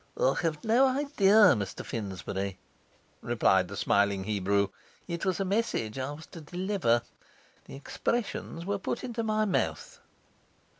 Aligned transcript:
'I 0.19 0.37
have 0.41 0.63
no 0.65 0.87
idea, 0.87 1.35
Mr 1.53 1.85
Finsbury,' 1.85 2.57
replied 3.21 3.67
the 3.67 3.77
smiling 3.77 4.23
Hebrew. 4.23 4.69
'It 5.07 5.23
was 5.25 5.39
a 5.39 5.45
message 5.45 5.99
I 5.99 6.09
was 6.13 6.25
to 6.31 6.41
deliver. 6.41 7.03
The 7.65 7.75
expressions 7.75 8.65
were 8.65 8.79
put 8.79 9.03
into 9.03 9.21
my 9.21 9.45
mouth. 9.45 9.99